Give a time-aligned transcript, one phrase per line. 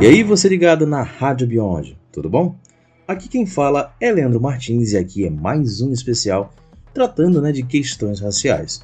[0.00, 2.54] E aí, você ligado na Rádio Beyond, tudo bom?
[3.06, 6.52] Aqui quem fala é Leandro Martins e aqui é mais um especial
[6.94, 8.80] tratando né, de questões raciais.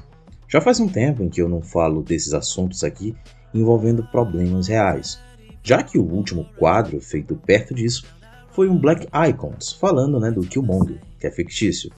[0.48, 3.14] Já faz um tempo em que eu não falo desses assuntos aqui
[3.54, 5.20] envolvendo problemas reais,
[5.62, 8.04] já que o último quadro feito perto disso
[8.50, 11.92] foi um Black Icons falando né, do Killmonger, que é fictício.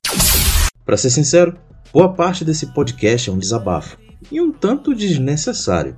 [0.84, 1.56] Para ser sincero,
[1.90, 3.96] boa parte desse podcast é um desabafo
[4.30, 5.96] e um tanto desnecessário,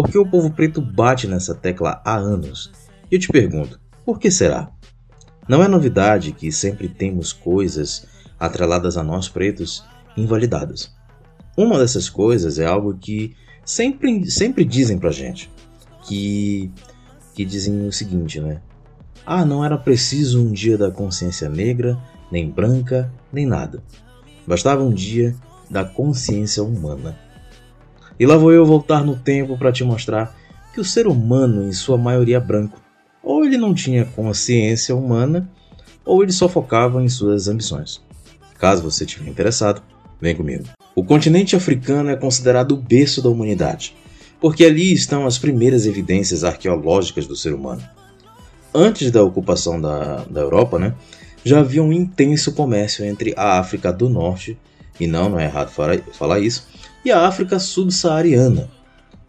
[0.00, 2.70] porque o povo preto bate nessa tecla há anos.
[3.10, 4.70] E eu te pergunto, por que será?
[5.48, 8.06] Não é novidade que sempre temos coisas
[8.38, 9.84] atreladas a nós pretos
[10.16, 10.94] invalidadas.
[11.56, 15.50] Uma dessas coisas é algo que sempre, sempre dizem pra gente,
[16.06, 16.70] que,
[17.34, 18.62] que dizem o seguinte, né?
[19.26, 21.98] Ah, não era preciso um dia da consciência negra,
[22.30, 23.82] nem branca, nem nada.
[24.46, 25.34] Bastava um dia
[25.68, 27.18] da consciência humana.
[28.18, 30.36] E lá vou eu voltar no tempo para te mostrar
[30.74, 32.80] que o ser humano, em sua maioria branco,
[33.22, 35.48] ou ele não tinha consciência humana,
[36.04, 38.00] ou ele só focava em suas ambições.
[38.58, 39.82] Caso você estiver interessado,
[40.20, 40.64] vem comigo.
[40.94, 43.94] O continente africano é considerado o berço da humanidade,
[44.40, 47.82] porque ali estão as primeiras evidências arqueológicas do ser humano.
[48.74, 50.94] Antes da ocupação da, da Europa, né,
[51.44, 54.58] já havia um intenso comércio entre a África do Norte,
[54.98, 56.66] e não, não é errado falar isso,
[57.04, 58.70] e a África subsaariana.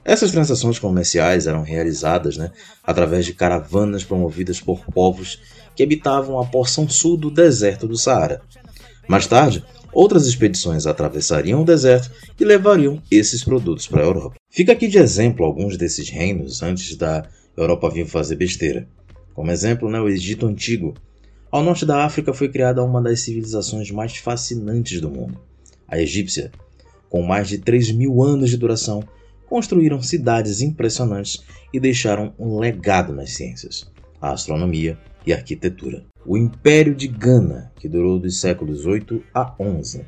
[0.04, 2.52] Essas transações comerciais eram realizadas né,
[2.84, 5.40] através de caravanas promovidas por povos
[5.76, 8.42] que habitavam a porção sul do deserto do Saara.
[9.08, 14.36] Mais tarde, outras expedições atravessariam o deserto e levariam esses produtos para a Europa.
[14.50, 18.88] Fica aqui de exemplo alguns desses reinos antes da Europa vir fazer besteira.
[19.34, 20.96] Como exemplo, né, o Egito Antigo.
[21.52, 25.40] Ao norte da África foi criada uma das civilizações mais fascinantes do mundo,
[25.88, 26.52] a egípcia,
[27.10, 29.04] com mais de 3 mil anos de duração,
[29.48, 31.44] construíram cidades impressionantes
[31.74, 36.06] e deixaram um legado nas ciências, a astronomia e a arquitetura.
[36.26, 40.06] O Império de Gana, que durou dos séculos 8 a 11.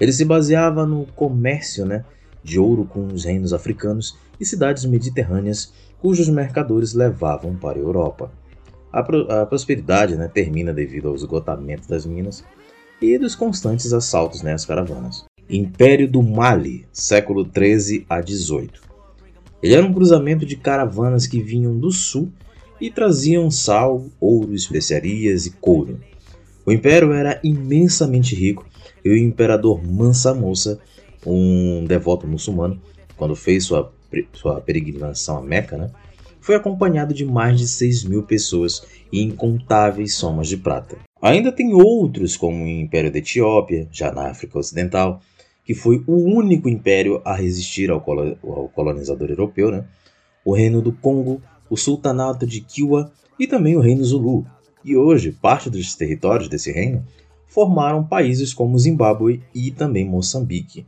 [0.00, 2.04] Ele se baseava no comércio né,
[2.42, 8.32] de ouro com os reinos africanos e cidades mediterrâneas cujos mercadores levavam para a Europa.
[8.92, 12.44] A, pro a prosperidade né, termina devido ao esgotamento das minas
[13.00, 15.24] e dos constantes assaltos né, às caravanas.
[15.54, 18.80] Império do Mali, século 13 a 18.
[19.62, 22.32] Ele era um cruzamento de caravanas que vinham do sul
[22.80, 26.00] e traziam sal, ouro, especiarias e couro.
[26.64, 28.66] O império era imensamente rico
[29.04, 30.80] e o imperador Mansa Musa,
[31.26, 32.80] um devoto muçulmano,
[33.14, 33.92] quando fez sua,
[34.32, 35.90] sua peregrinação a Meca, né,
[36.40, 40.96] foi acompanhado de mais de 6 mil pessoas e incontáveis somas de prata.
[41.20, 45.20] Ainda tem outros, como o Império da Etiópia, já na África Ocidental,
[45.64, 49.84] que foi o único império a resistir ao, colonizador europeu, né?
[50.44, 51.40] o Reino do Congo,
[51.70, 54.44] o Sultanato de Kiwa e também o Reino Zulu.
[54.84, 57.04] E hoje, parte dos territórios desse reino
[57.46, 60.86] formaram países como Zimbábue e também Moçambique.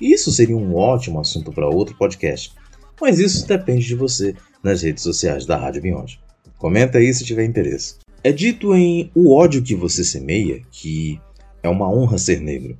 [0.00, 2.52] Isso seria um ótimo assunto para outro podcast,
[3.00, 6.20] mas isso depende de você nas redes sociais da Rádio Beyond.
[6.58, 7.96] Comenta aí se tiver interesse.
[8.22, 11.20] É dito em O ódio que você semeia que
[11.62, 12.76] é uma honra ser negro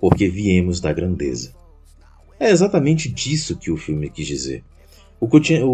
[0.00, 1.52] porque viemos da grandeza.
[2.38, 4.62] É exatamente disso que o filme quis dizer.
[5.20, 5.28] O,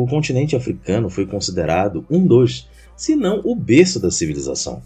[0.06, 4.82] continente africano foi considerado um dos, se não o berço da civilização.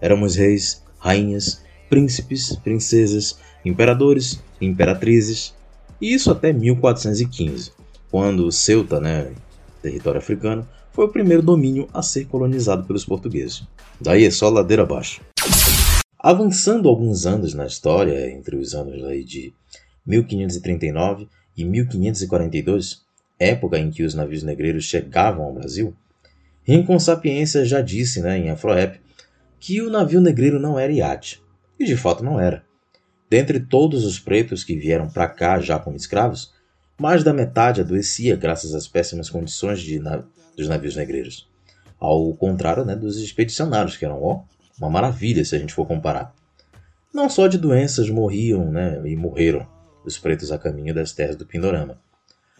[0.00, 5.54] Éramos reis, rainhas, príncipes, princesas, imperadores, imperatrizes,
[6.00, 7.72] e isso até 1415,
[8.10, 9.32] quando Ceuta, né,
[9.80, 13.62] território africano, foi o primeiro domínio a ser colonizado pelos portugueses.
[14.00, 15.22] Daí é só ladeira abaixo.
[16.26, 18.96] Avançando alguns anos na história, entre os anos
[19.26, 19.52] de
[20.06, 23.02] 1539 e 1542,
[23.38, 25.94] época em que os navios negreiros chegavam ao Brasil,
[26.62, 28.98] Rincon Sapiência já disse né, em Afroep
[29.60, 31.42] que o navio negreiro não era iate,
[31.78, 32.64] e de fato não era.
[33.28, 36.54] Dentre todos os pretos que vieram para cá já como escravos,
[36.98, 39.84] mais da metade adoecia graças às péssimas condições
[40.56, 41.46] dos navios negreiros.
[42.00, 46.34] Ao contrário né, dos expedicionários, que eram ó, uma maravilha se a gente for comparar.
[47.12, 49.66] Não só de doenças morriam né, e morreram
[50.04, 51.98] os pretos a caminho das terras do Pindorama.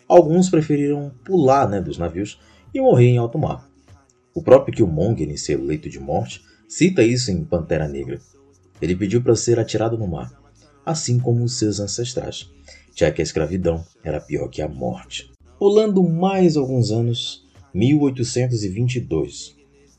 [0.09, 2.41] Alguns preferiram pular né, dos navios
[2.73, 3.69] e morrer em alto mar.
[4.35, 8.21] O próprio Killmonger, em seu leito de morte, cita isso em Pantera Negra.
[8.81, 10.33] Ele pediu para ser atirado no mar,
[10.85, 12.51] assim como os seus ancestrais,
[12.95, 15.31] já que a escravidão era pior que a morte.
[15.59, 19.57] Pulando mais alguns anos, 1822,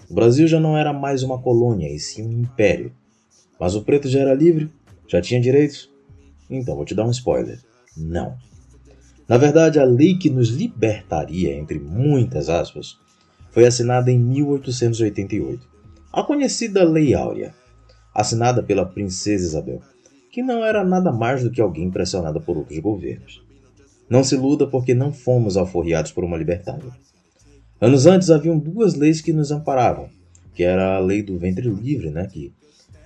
[0.10, 2.92] o Brasil já não era mais uma colônia, e sim um império.
[3.60, 4.72] Mas o preto já era livre?
[5.08, 5.92] Já tinha direitos?
[6.50, 7.60] Então vou te dar um spoiler.
[7.98, 8.36] Não.
[9.28, 12.98] Na verdade, a lei que nos libertaria, entre muitas aspas,
[13.50, 15.68] foi assinada em 1888,
[16.14, 17.54] a conhecida Lei Áurea,
[18.14, 19.82] assinada pela Princesa Isabel,
[20.32, 23.44] que não era nada mais do que alguém pressionada por outros governos.
[24.10, 26.92] Não se iluda porque não fomos alforriados por uma libertária.
[27.80, 30.10] Anos antes haviam duas leis que nos amparavam,
[30.54, 32.54] que era a lei do ventre livre, né, que,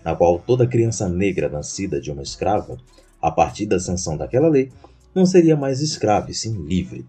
[0.05, 2.77] na qual toda criança negra nascida de uma escrava,
[3.19, 4.71] a partir da sanção daquela lei,
[5.13, 7.03] não seria mais escrava, e sim livre.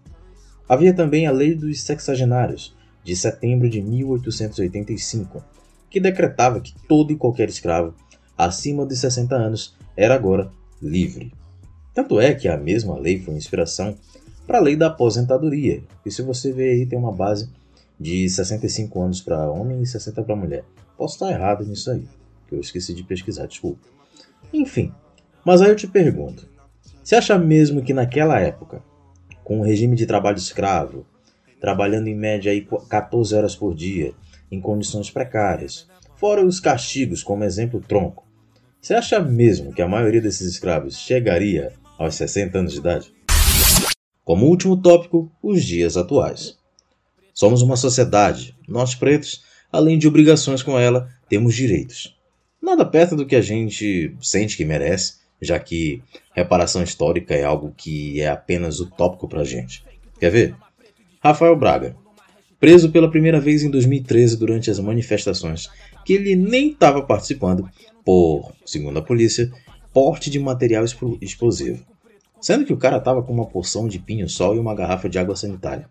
[0.67, 5.43] Havia também a lei dos sexagenários, de setembro de 1885,
[5.87, 7.93] que decretava que todo e qualquer escravo
[8.35, 11.31] acima de 60 anos era agora livre.
[11.93, 13.95] Tanto é que a mesma lei foi inspiração
[14.51, 17.49] para a lei da aposentadoria, e se você ver aí tem uma base
[17.97, 20.65] de 65 anos para homem e 60 para mulher.
[20.97, 22.03] Posso estar errado nisso aí,
[22.49, 23.87] que eu esqueci de pesquisar, desculpa.
[24.51, 24.91] Enfim,
[25.45, 26.49] mas aí eu te pergunto:
[27.01, 28.83] você acha mesmo que naquela época,
[29.41, 31.05] com o regime de trabalho escravo,
[31.61, 34.13] trabalhando em média aí 14 horas por dia,
[34.51, 35.87] em condições precárias,
[36.17, 38.27] fora os castigos, como exemplo tronco,
[38.81, 43.13] você acha mesmo que a maioria desses escravos chegaria aos 60 anos de idade?
[44.31, 46.57] Como último tópico, os dias atuais.
[47.33, 48.55] Somos uma sociedade.
[48.65, 52.17] Nós pretos, além de obrigações com ela, temos direitos.
[52.61, 56.01] Nada perto do que a gente sente que merece, já que
[56.33, 59.83] reparação histórica é algo que é apenas utópico pra gente.
[60.17, 60.55] Quer ver?
[61.21, 61.97] Rafael Braga,
[62.57, 65.67] preso pela primeira vez em 2013 durante as manifestações,
[66.05, 67.69] que ele nem estava participando
[68.05, 69.51] por, segundo a polícia,
[69.91, 70.85] porte de material
[71.19, 71.90] explosivo.
[72.41, 75.35] Sendo que o cara estava com uma porção de pinho-sol e uma garrafa de água
[75.35, 75.87] sanitária.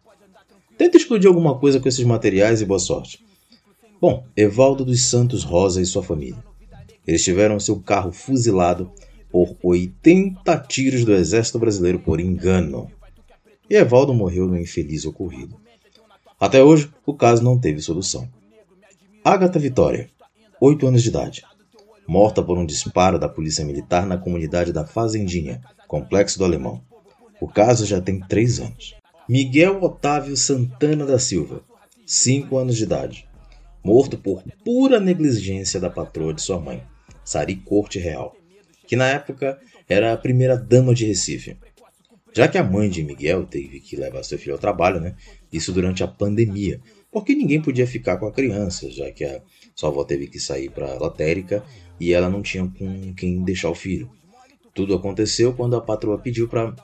[0.77, 3.25] Tenta explodir alguma coisa com esses materiais e boa sorte.
[4.01, 6.43] Bom, Evaldo dos Santos Rosa e sua família.
[7.07, 8.91] Eles tiveram seu carro fuzilado
[9.31, 12.91] por 80 tiros do exército brasileiro por engano.
[13.69, 15.57] E Evaldo morreu no infeliz ocorrido.
[16.39, 18.29] Até hoje, o caso não teve solução.
[19.23, 20.09] Agatha Vitória,
[20.61, 21.45] 8 anos de idade,
[22.09, 26.81] morta por um disparo da polícia militar na comunidade da Fazendinha, Complexo do Alemão.
[27.41, 28.95] O caso já tem 3 anos.
[29.29, 31.65] Miguel Otávio Santana da Silva,
[32.07, 33.29] 5 anos de idade,
[33.83, 36.81] morto por pura negligência da patroa de sua mãe,
[37.25, 38.37] Sari Corte Real,
[38.87, 39.59] que na época
[39.89, 41.57] era a primeira dama de Recife.
[42.33, 45.17] Já que a mãe de Miguel teve que levar seu filho ao trabalho, né?
[45.53, 49.43] Isso durante a pandemia, porque ninguém podia ficar com a criança, já que a
[49.75, 51.65] sua avó teve que sair para a lotérica
[51.99, 54.09] e ela não tinha com quem deixar o filho.
[54.81, 56.75] Tudo aconteceu quando a patroa pediu para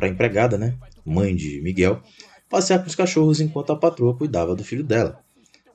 [0.00, 2.00] a empregada, né, mãe de Miguel,
[2.48, 5.18] passear com os cachorros enquanto a patroa cuidava do filho dela.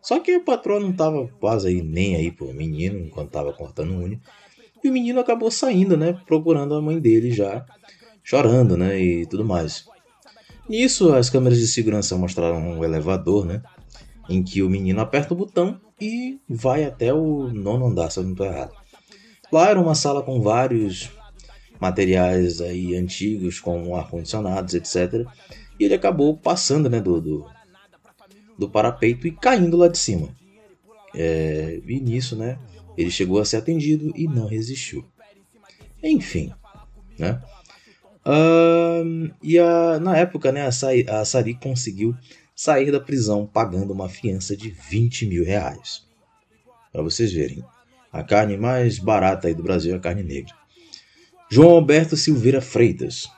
[0.01, 3.91] Só que a patroa não estava quase aí nem aí pro menino enquanto estava cortando
[3.91, 4.17] unha.
[4.81, 7.65] E o menino acabou saindo, né, procurando a mãe dele já,
[8.23, 9.83] chorando, né, e tudo mais.
[10.69, 13.61] Nisso, as câmeras de segurança mostraram um elevador, né,
[14.29, 18.23] em que o menino aperta o botão e vai até o nono andar, se eu
[18.23, 18.79] não estou errado.
[19.51, 21.09] Lá era uma sala com vários
[21.79, 25.25] materiais aí antigos, como ar-condicionados, etc.
[25.79, 27.45] E ele acabou passando né, do, do,
[28.57, 30.29] do parapeito e caindo lá de cima.
[31.13, 32.57] É, e nisso, né,
[32.97, 35.03] ele chegou a ser atendido e não resistiu.
[36.03, 36.53] Enfim,
[37.17, 37.41] né?
[38.25, 42.15] Uh, e a, na época, né, a, Sa a Sari conseguiu
[42.55, 46.05] sair da prisão pagando uma fiança de 20 mil reais.
[46.91, 47.63] Para vocês verem,
[48.11, 50.53] a carne mais barata aí do Brasil é a carne negra.
[51.49, 53.29] João Alberto Silveira Freitas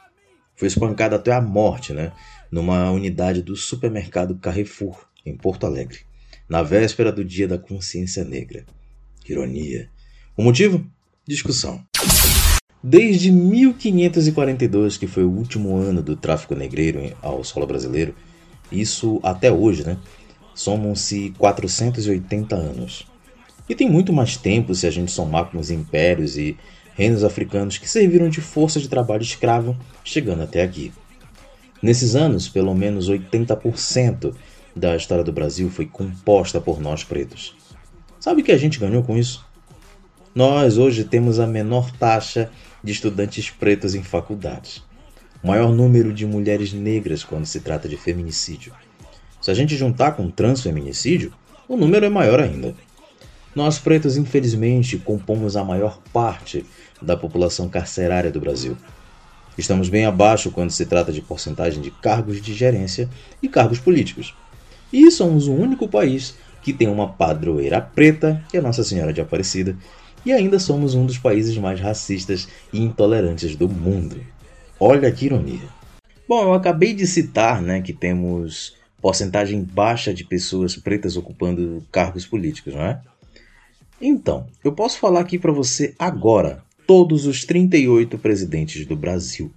[0.55, 2.11] foi espancado até a morte, né,
[2.51, 5.99] numa unidade do supermercado Carrefour, em Porto Alegre,
[6.47, 8.65] na véspera do Dia da Consciência Negra.
[9.27, 9.89] Ironia.
[10.35, 10.85] O motivo?
[11.25, 11.83] Discussão.
[12.83, 18.13] Desde 1542, que foi o último ano do tráfico negreiro ao solo brasileiro,
[18.71, 19.97] isso até hoje, né?
[20.53, 23.07] Somam-se 480 anos.
[23.67, 26.57] E tem muito mais tempo se a gente somar com os impérios e
[26.95, 30.91] reinos africanos que serviram de força de trabalho escravo, chegando até aqui.
[31.81, 34.33] Nesses anos, pelo menos 80%
[34.75, 37.55] da história do Brasil foi composta por nós pretos.
[38.19, 39.45] Sabe o que a gente ganhou com isso?
[40.33, 42.49] Nós hoje temos a menor taxa
[42.83, 44.81] de estudantes pretos em faculdades,
[45.43, 48.73] o maior número de mulheres negras quando se trata de feminicídio.
[49.41, 51.33] Se a gente juntar com transfeminicídio,
[51.67, 52.73] o número é maior ainda.
[53.55, 56.65] Nós pretos, infelizmente, compomos a maior parte
[57.01, 58.75] da população carcerária do Brasil.
[59.55, 63.07] Estamos bem abaixo quando se trata de porcentagem de cargos de gerência
[63.41, 64.33] e cargos políticos.
[64.91, 69.21] E somos o único país que tem uma padroeira preta, que é Nossa Senhora de
[69.21, 69.77] Aparecida,
[70.25, 74.19] e ainda somos um dos países mais racistas e intolerantes do mundo.
[74.79, 75.67] Olha que ironia.
[76.27, 82.25] Bom, eu acabei de citar né, que temos porcentagem baixa de pessoas pretas ocupando cargos
[82.25, 83.01] políticos, não é?
[84.01, 89.51] Então, eu posso falar aqui para você agora todos os 38 presidentes do Brasil,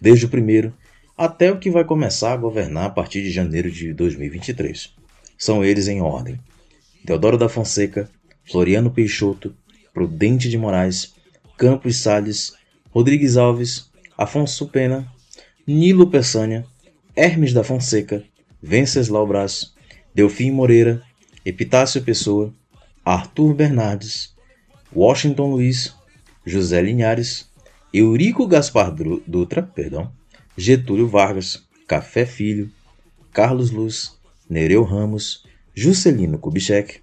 [0.00, 0.72] desde o primeiro
[1.16, 4.94] até o que vai começar a governar a partir de janeiro de 2023.
[5.36, 6.38] São eles em ordem:
[7.04, 8.08] Deodoro da Fonseca,
[8.50, 9.54] Floriano Peixoto,
[9.92, 11.14] Prudente de Moraes,
[11.58, 12.54] Campos Salles,
[12.90, 15.06] Rodrigues Alves, Afonso Pena,
[15.66, 16.64] Nilo Peçanha,
[17.14, 18.24] Hermes da Fonseca,
[18.62, 19.74] Venceslau Braz,
[20.14, 21.02] Delfim Moreira,
[21.44, 22.54] Epitácio Pessoa,
[23.10, 24.32] Arthur Bernardes,
[24.94, 25.96] Washington Luiz,
[26.46, 27.50] José Linhares,
[27.92, 28.94] Eurico Gaspar
[29.26, 30.12] Dutra, perdão,
[30.56, 32.70] Getúlio Vargas, Café Filho,
[33.32, 34.16] Carlos Luz,
[34.48, 37.00] Nereu Ramos, Juscelino Kubitschek,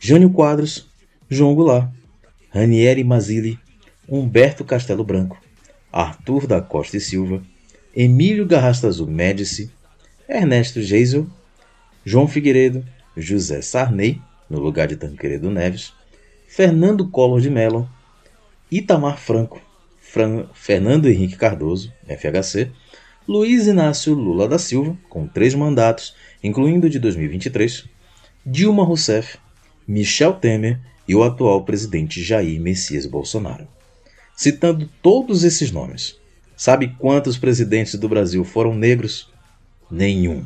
[0.00, 0.90] Jânio Quadros,
[1.30, 1.92] João Goulart,
[2.50, 3.56] Ranieri Mazzilli,
[4.08, 5.40] Humberto Castelo Branco,
[5.92, 7.40] Arthur da Costa e Silva,
[7.94, 9.70] Emílio Garrastazu Médici,
[10.28, 11.24] Ernesto Geisel,
[12.04, 12.84] João Figueiredo,
[13.16, 15.92] José Sarney, no lugar de Tancredo Neves,
[16.46, 17.88] Fernando Collor de Mello,
[18.70, 19.60] Itamar Franco,
[20.00, 22.70] Fran Fernando Henrique Cardoso, FHC,
[23.28, 27.84] Luiz Inácio Lula da Silva, com três mandatos, incluindo de 2023,
[28.44, 29.38] Dilma Rousseff,
[29.86, 33.66] Michel Temer e o atual presidente Jair Messias Bolsonaro.
[34.36, 36.16] Citando todos esses nomes,
[36.56, 39.28] sabe quantos presidentes do Brasil foram negros?
[39.90, 40.44] Nenhum.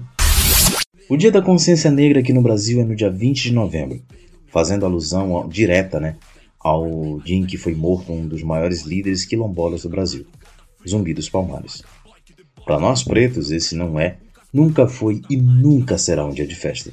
[1.11, 4.01] O Dia da Consciência Negra aqui no Brasil é no dia 20 de novembro,
[4.47, 6.15] fazendo alusão direta né,
[6.57, 10.25] ao dia em que foi morto um dos maiores líderes quilombolas do Brasil,
[10.89, 11.83] Zumbi dos Palmares.
[12.65, 14.19] Para nós pretos, esse não é,
[14.53, 16.93] nunca foi e nunca será um dia de festa.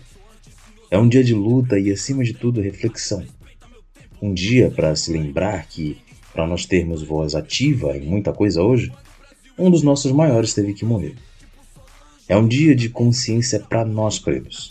[0.89, 3.23] É um dia de luta e, acima de tudo, reflexão.
[4.19, 5.95] Um dia para se lembrar que,
[6.33, 8.91] para nós termos voz ativa em muita coisa hoje,
[9.59, 11.13] um dos nossos maiores teve que morrer.
[12.29, 14.69] É um dia de consciência para nós pretos.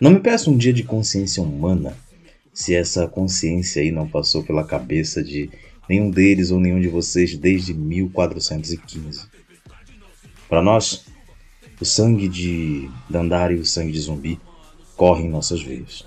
[0.00, 1.94] Não me peça um dia de consciência humana
[2.54, 5.50] se essa consciência aí não passou pela cabeça de
[5.86, 9.26] nenhum deles ou nenhum de vocês desde 1415.
[10.48, 11.04] Para nós,
[11.78, 14.40] o sangue de Dandara e o sangue de zumbi
[14.96, 16.04] corre em nossas veias.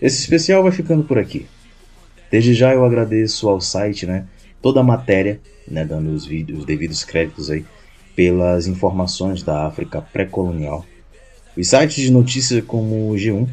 [0.00, 1.46] Esse especial vai ficando por aqui.
[2.30, 4.28] Desde já eu agradeço ao site, né,
[4.62, 7.64] toda a matéria, né, dando os vídeos, os devidos créditos aí
[8.14, 10.84] pelas informações da África pré-colonial.
[11.56, 13.48] Os sites de notícias como o G1,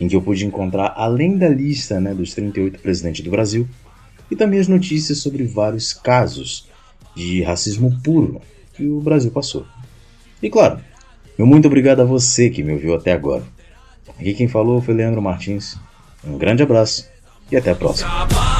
[0.00, 3.66] em que eu pude encontrar além da lista, né, dos 38 presidentes do Brasil,
[4.30, 6.68] e também as notícias sobre vários casos
[7.14, 8.40] de racismo puro
[8.74, 9.64] que o Brasil passou.
[10.42, 10.80] E claro,
[11.38, 13.42] meu muito obrigado a você que me ouviu até agora.
[14.18, 15.76] Aqui quem falou foi Leandro Martins.
[16.24, 17.08] Um grande abraço
[17.50, 18.55] e até a próxima.